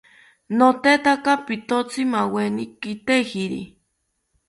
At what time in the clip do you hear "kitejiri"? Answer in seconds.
2.81-3.61